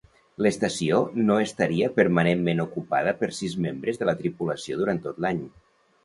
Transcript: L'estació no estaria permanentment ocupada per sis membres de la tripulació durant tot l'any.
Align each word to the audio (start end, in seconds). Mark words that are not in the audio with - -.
L'estació 0.43 0.99
no 1.25 1.33
estaria 1.41 1.89
permanentment 1.99 2.63
ocupada 2.63 3.13
per 3.19 3.29
sis 3.41 3.53
membres 3.65 4.01
de 4.01 4.07
la 4.11 4.15
tripulació 4.23 4.79
durant 4.81 5.03
tot 5.05 5.21
l'any. 5.27 5.43